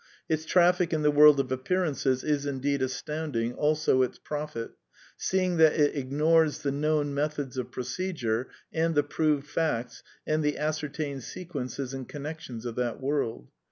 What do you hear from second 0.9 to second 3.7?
in the world of appearances is, indeed, astounding,